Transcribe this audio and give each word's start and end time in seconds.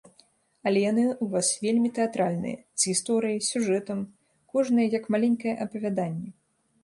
Але 0.69 0.79
яны 0.91 1.01
ў 1.07 1.25
вас 1.33 1.47
вельмі 1.65 1.89
тэатральныя, 1.97 2.57
з 2.83 2.89
гісторыяй, 2.91 3.39
сюжэтам, 3.49 3.99
кожная 4.53 4.87
як 4.97 5.03
маленькае 5.17 5.53
апавяданне. 5.67 6.29